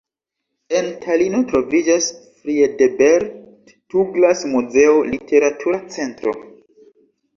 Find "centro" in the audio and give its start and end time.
5.99-6.35